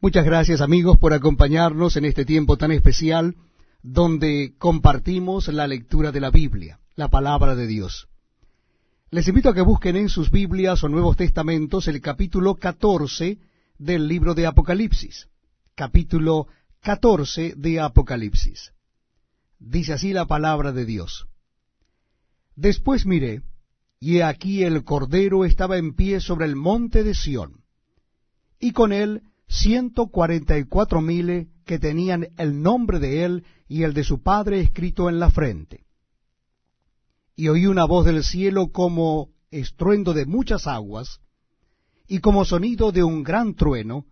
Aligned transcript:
Muchas 0.00 0.24
gracias 0.24 0.60
amigos 0.60 0.96
por 0.96 1.12
acompañarnos 1.12 1.96
en 1.96 2.04
este 2.04 2.24
tiempo 2.24 2.56
tan 2.56 2.70
especial 2.70 3.34
donde 3.82 4.54
compartimos 4.56 5.48
la 5.48 5.66
lectura 5.66 6.12
de 6.12 6.20
la 6.20 6.30
Biblia, 6.30 6.78
la 6.94 7.08
palabra 7.08 7.56
de 7.56 7.66
Dios. 7.66 8.06
Les 9.10 9.26
invito 9.26 9.48
a 9.48 9.54
que 9.54 9.60
busquen 9.60 9.96
en 9.96 10.08
sus 10.08 10.30
Biblias 10.30 10.84
o 10.84 10.88
Nuevos 10.88 11.16
Testamentos 11.16 11.88
el 11.88 12.00
capítulo 12.00 12.54
14 12.54 13.38
del 13.78 14.06
libro 14.06 14.34
de 14.34 14.46
Apocalipsis. 14.46 15.26
Capítulo 15.74 16.46
14 16.82 17.54
de 17.56 17.80
Apocalipsis. 17.80 18.70
Dice 19.58 19.94
así 19.94 20.12
la 20.12 20.26
palabra 20.26 20.70
de 20.70 20.84
Dios. 20.84 21.26
Después 22.54 23.04
miré, 23.04 23.42
y 23.98 24.18
he 24.18 24.22
aquí 24.22 24.62
el 24.62 24.84
Cordero 24.84 25.44
estaba 25.44 25.76
en 25.76 25.94
pie 25.94 26.20
sobre 26.20 26.46
el 26.46 26.54
monte 26.54 27.02
de 27.02 27.16
Sión, 27.16 27.64
y 28.60 28.70
con 28.70 28.92
él 28.92 29.22
ciento 29.48 30.08
cuarenta 30.08 30.58
y 30.58 30.64
cuatro 30.64 31.00
mil 31.00 31.48
que 31.64 31.78
tenían 31.78 32.28
el 32.36 32.62
nombre 32.62 32.98
de 32.98 33.24
él 33.24 33.44
y 33.66 33.82
el 33.82 33.94
de 33.94 34.04
su 34.04 34.22
padre 34.22 34.60
escrito 34.60 35.08
en 35.08 35.18
la 35.18 35.30
frente. 35.30 35.84
Y 37.34 37.48
oí 37.48 37.66
una 37.66 37.84
voz 37.84 38.04
del 38.04 38.24
cielo 38.24 38.68
como 38.68 39.30
estruendo 39.50 40.12
de 40.12 40.26
muchas 40.26 40.66
aguas, 40.66 41.20
y 42.06 42.20
como 42.20 42.44
sonido 42.44 42.90
de 42.90 43.02
un 43.02 43.22
gran 43.22 43.54
trueno, 43.54 44.06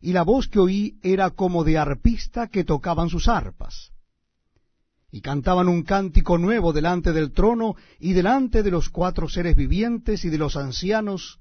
y 0.00 0.12
la 0.12 0.22
voz 0.22 0.48
que 0.48 0.58
oí 0.58 0.98
era 1.02 1.30
como 1.30 1.62
de 1.62 1.78
arpista 1.78 2.48
que 2.48 2.64
tocaban 2.64 3.08
sus 3.08 3.28
arpas. 3.28 3.92
Y 5.12 5.20
cantaban 5.20 5.68
un 5.68 5.82
cántico 5.82 6.38
nuevo 6.38 6.72
delante 6.72 7.12
del 7.12 7.32
trono 7.32 7.74
y 7.98 8.12
delante 8.12 8.62
de 8.62 8.70
los 8.70 8.88
cuatro 8.88 9.28
seres 9.28 9.56
vivientes 9.56 10.24
y 10.24 10.30
de 10.30 10.38
los 10.38 10.56
ancianos, 10.56 11.40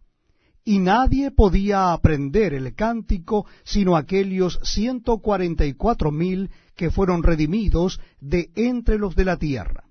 y 0.63 0.79
nadie 0.79 1.31
podía 1.31 1.93
aprender 1.93 2.53
el 2.53 2.75
cántico 2.75 3.45
sino 3.63 3.95
aquellos 3.95 4.59
ciento 4.63 5.19
cuarenta 5.19 5.65
y 5.65 5.73
cuatro 5.73 6.11
mil 6.11 6.49
que 6.75 6.91
fueron 6.91 7.23
redimidos 7.23 7.99
de 8.19 8.51
entre 8.55 8.97
los 8.97 9.15
de 9.15 9.25
la 9.25 9.37
tierra. 9.37 9.85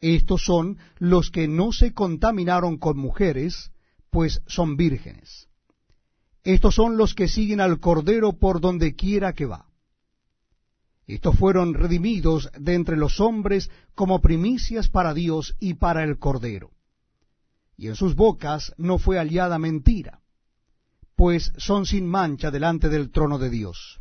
Estos 0.00 0.44
son 0.44 0.78
los 0.98 1.30
que 1.30 1.48
no 1.48 1.72
se 1.72 1.92
contaminaron 1.92 2.78
con 2.78 2.98
mujeres, 2.98 3.70
pues 4.10 4.42
son 4.46 4.76
vírgenes. 4.76 5.48
Estos 6.44 6.74
son 6.74 6.96
los 6.96 7.14
que 7.14 7.28
siguen 7.28 7.60
al 7.60 7.80
Cordero 7.80 8.38
por 8.38 8.60
donde 8.60 8.94
quiera 8.94 9.32
que 9.32 9.46
va. 9.46 9.66
Estos 11.06 11.36
fueron 11.36 11.74
redimidos 11.74 12.50
de 12.58 12.74
entre 12.74 12.96
los 12.96 13.20
hombres 13.20 13.70
como 13.94 14.20
primicias 14.20 14.88
para 14.88 15.14
Dios 15.14 15.56
y 15.60 15.74
para 15.74 16.04
el 16.04 16.18
Cordero 16.18 16.75
y 17.76 17.88
en 17.88 17.94
sus 17.94 18.14
bocas 18.14 18.72
no 18.78 18.98
fue 18.98 19.18
hallada 19.18 19.58
mentira, 19.58 20.20
pues 21.14 21.52
son 21.56 21.86
sin 21.86 22.06
mancha 22.06 22.50
delante 22.50 22.88
del 22.88 23.10
trono 23.10 23.38
de 23.38 23.50
Dios. 23.50 24.00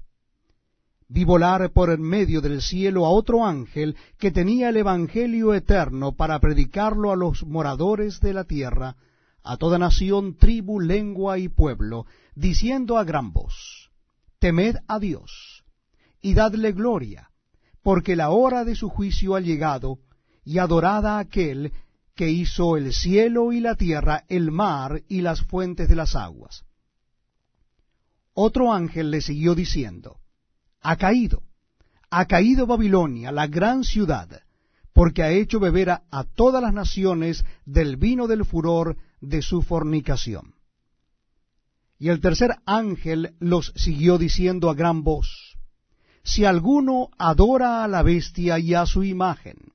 Vi 1.07 1.23
volar 1.23 1.71
por 1.71 1.91
en 1.91 2.01
medio 2.01 2.41
del 2.41 2.61
cielo 2.61 3.05
a 3.05 3.09
otro 3.09 3.45
ángel 3.45 3.95
que 4.17 4.31
tenía 4.31 4.69
el 4.69 4.77
Evangelio 4.77 5.53
eterno 5.53 6.13
para 6.13 6.39
predicarlo 6.39 7.11
a 7.11 7.15
los 7.15 7.45
moradores 7.45 8.19
de 8.21 8.33
la 8.33 8.43
tierra, 8.45 8.95
a 9.43 9.57
toda 9.57 9.77
nación, 9.77 10.35
tribu, 10.35 10.79
lengua 10.79 11.37
y 11.37 11.47
pueblo, 11.47 12.07
diciendo 12.33 12.97
a 12.97 13.03
gran 13.03 13.31
voz, 13.31 13.91
Temed 14.39 14.77
a 14.87 14.99
Dios, 14.99 15.63
y 16.21 16.33
dadle 16.33 16.71
gloria, 16.71 17.29
porque 17.83 18.15
la 18.15 18.31
hora 18.31 18.65
de 18.65 18.75
su 18.75 18.89
juicio 18.89 19.35
ha 19.35 19.41
llegado, 19.41 19.99
y 20.43 20.57
adorada 20.57 21.17
a 21.17 21.19
aquel 21.19 21.71
que 22.15 22.29
hizo 22.29 22.77
el 22.77 22.93
cielo 22.93 23.51
y 23.51 23.59
la 23.59 23.75
tierra, 23.75 24.23
el 24.29 24.49
mar 24.51 25.03
y 25.09 25.21
las 25.21 25.41
fuentes 25.41 25.89
de 25.89 25.95
las 25.95 26.15
aguas. 26.15 26.63
Otro 28.33 28.73
ángel 28.73 29.11
le 29.11 29.21
siguió 29.21 29.53
diciendo, 29.53 30.19
Ha 30.81 30.95
caído, 30.95 31.43
ha 32.09 32.25
caído 32.25 32.65
Babilonia, 32.65 33.31
la 33.31 33.47
gran 33.47 33.83
ciudad, 33.83 34.41
porque 34.93 35.23
ha 35.23 35.31
hecho 35.31 35.59
beber 35.59 35.89
a, 35.89 36.03
a 36.09 36.23
todas 36.23 36.61
las 36.61 36.73
naciones 36.73 37.43
del 37.65 37.97
vino 37.97 38.27
del 38.27 38.45
furor 38.45 38.97
de 39.19 39.41
su 39.41 39.61
fornicación. 39.61 40.55
Y 41.99 42.09
el 42.09 42.21
tercer 42.21 42.55
ángel 42.65 43.35
los 43.39 43.73
siguió 43.75 44.17
diciendo 44.17 44.69
a 44.69 44.73
gran 44.73 45.03
voz, 45.03 45.57
Si 46.23 46.45
alguno 46.45 47.09
adora 47.17 47.83
a 47.83 47.87
la 47.87 48.03
bestia 48.03 48.57
y 48.59 48.73
a 48.73 48.85
su 48.85 49.03
imagen, 49.03 49.74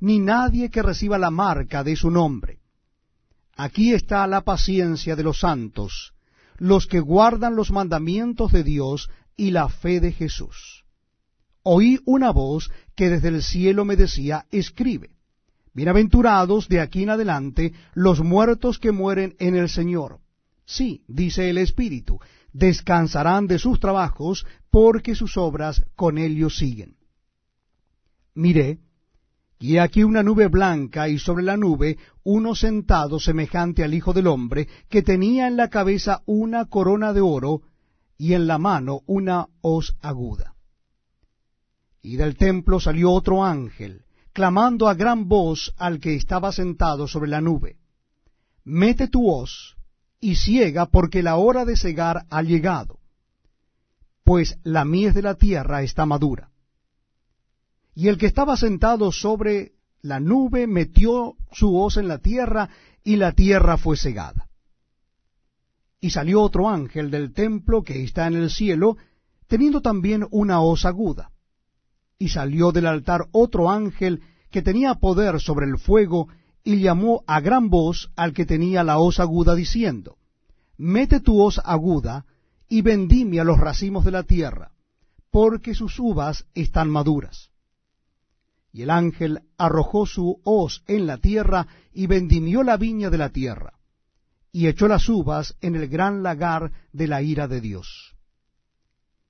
ni 0.00 0.18
nadie 0.18 0.70
que 0.70 0.82
reciba 0.82 1.18
la 1.18 1.30
marca 1.30 1.82
de 1.84 1.96
su 1.96 2.10
nombre. 2.10 2.58
Aquí 3.56 3.92
está 3.92 4.26
la 4.26 4.42
paciencia 4.42 5.16
de 5.16 5.22
los 5.22 5.40
santos, 5.40 6.12
los 6.58 6.86
que 6.86 7.00
guardan 7.00 7.56
los 7.56 7.70
mandamientos 7.70 8.52
de 8.52 8.62
Dios 8.62 9.10
y 9.36 9.50
la 9.50 9.68
fe 9.68 10.00
de 10.00 10.12
Jesús. 10.12 10.84
Oí 11.62 12.00
una 12.04 12.30
voz 12.30 12.70
que 12.94 13.08
desde 13.08 13.28
el 13.28 13.42
cielo 13.42 13.84
me 13.84 13.96
decía, 13.96 14.46
escribe, 14.50 15.16
Bienaventurados 15.76 16.68
de 16.68 16.80
aquí 16.80 17.02
en 17.02 17.10
adelante 17.10 17.74
los 17.92 18.20
muertos 18.20 18.78
que 18.78 18.92
mueren 18.92 19.36
en 19.38 19.56
el 19.56 19.68
Señor. 19.68 20.20
Sí, 20.64 21.04
dice 21.06 21.50
el 21.50 21.58
Espíritu, 21.58 22.18
descansarán 22.54 23.46
de 23.46 23.58
sus 23.58 23.78
trabajos 23.78 24.46
porque 24.70 25.14
sus 25.14 25.36
obras 25.36 25.84
con 25.94 26.16
ellos 26.16 26.56
siguen. 26.56 26.96
Miré, 28.34 28.78
y 29.58 29.78
aquí 29.78 30.04
una 30.04 30.22
nube 30.22 30.48
blanca, 30.48 31.08
y 31.08 31.18
sobre 31.18 31.44
la 31.44 31.56
nube 31.56 31.98
uno 32.24 32.54
sentado 32.54 33.18
semejante 33.18 33.84
al 33.84 33.94
Hijo 33.94 34.12
del 34.12 34.26
Hombre, 34.26 34.68
que 34.88 35.02
tenía 35.02 35.46
en 35.46 35.56
la 35.56 35.68
cabeza 35.68 36.22
una 36.26 36.66
corona 36.66 37.12
de 37.12 37.20
oro, 37.20 37.62
y 38.18 38.34
en 38.34 38.46
la 38.46 38.58
mano 38.58 39.00
una 39.06 39.46
hoz 39.60 39.96
aguda. 40.00 40.54
Y 42.02 42.16
del 42.16 42.36
templo 42.36 42.80
salió 42.80 43.12
otro 43.12 43.44
ángel, 43.44 44.04
clamando 44.32 44.88
a 44.88 44.94
gran 44.94 45.28
voz 45.28 45.72
al 45.78 45.98
que 46.00 46.14
estaba 46.14 46.52
sentado 46.52 47.08
sobre 47.08 47.30
la 47.30 47.40
nube, 47.40 47.76
Mete 48.64 49.06
tu 49.06 49.30
hoz 49.30 49.76
y 50.20 50.34
ciega, 50.34 50.86
porque 50.86 51.22
la 51.22 51.36
hora 51.36 51.64
de 51.64 51.76
cegar 51.76 52.26
ha 52.30 52.42
llegado, 52.42 52.98
pues 54.24 54.58
la 54.64 54.84
mies 54.84 55.14
de 55.14 55.22
la 55.22 55.36
tierra 55.36 55.82
está 55.82 56.04
madura. 56.04 56.50
Y 57.96 58.08
el 58.08 58.18
que 58.18 58.26
estaba 58.26 58.58
sentado 58.58 59.10
sobre 59.10 59.72
la 60.02 60.20
nube 60.20 60.66
metió 60.66 61.34
su 61.50 61.74
hoz 61.76 61.96
en 61.96 62.08
la 62.08 62.18
tierra, 62.18 62.68
y 63.02 63.16
la 63.16 63.32
tierra 63.32 63.78
fue 63.78 63.96
cegada. 63.96 64.48
Y 65.98 66.10
salió 66.10 66.42
otro 66.42 66.68
ángel 66.68 67.10
del 67.10 67.32
templo 67.32 67.82
que 67.82 68.04
está 68.04 68.26
en 68.26 68.34
el 68.34 68.50
cielo, 68.50 68.98
teniendo 69.46 69.80
también 69.80 70.26
una 70.30 70.60
hoz 70.60 70.84
aguda. 70.84 71.30
Y 72.18 72.28
salió 72.28 72.70
del 72.70 72.86
altar 72.86 73.28
otro 73.32 73.70
ángel 73.70 74.20
que 74.50 74.60
tenía 74.60 74.96
poder 74.96 75.40
sobre 75.40 75.64
el 75.64 75.78
fuego, 75.78 76.28
y 76.62 76.80
llamó 76.80 77.24
a 77.26 77.40
gran 77.40 77.70
voz 77.70 78.10
al 78.14 78.34
que 78.34 78.44
tenía 78.44 78.84
la 78.84 78.98
hoz 78.98 79.20
aguda, 79.20 79.54
diciendo, 79.54 80.18
Mete 80.76 81.20
tu 81.20 81.40
hoz 81.40 81.62
aguda, 81.64 82.26
y 82.68 82.82
vendimia 82.82 83.42
los 83.42 83.58
racimos 83.58 84.04
de 84.04 84.10
la 84.10 84.24
tierra, 84.24 84.72
porque 85.30 85.74
sus 85.74 85.98
uvas 85.98 86.44
están 86.52 86.90
maduras. 86.90 87.55
Y 88.76 88.82
el 88.82 88.90
ángel 88.90 89.40
arrojó 89.56 90.04
su 90.04 90.42
hoz 90.44 90.82
en 90.86 91.06
la 91.06 91.16
tierra 91.16 91.66
y 91.94 92.08
vendimió 92.08 92.62
la 92.62 92.76
viña 92.76 93.08
de 93.08 93.16
la 93.16 93.30
tierra, 93.30 93.72
y 94.52 94.66
echó 94.66 94.86
las 94.86 95.08
uvas 95.08 95.56
en 95.62 95.76
el 95.76 95.88
gran 95.88 96.22
lagar 96.22 96.72
de 96.92 97.06
la 97.06 97.22
ira 97.22 97.48
de 97.48 97.62
Dios. 97.62 98.14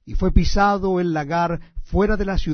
Y 0.05 0.15
fue 0.17 0.33
pisado 0.33 0.99
el 0.99 1.13
lagar 1.13 1.61
fuera 1.85 2.17
de 2.17 2.25
la 2.25 2.39
ciudad 2.39 2.45